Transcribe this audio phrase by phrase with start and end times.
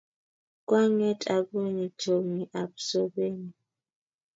[0.67, 3.53] Kwang'et akonyi chomye ap sobennyu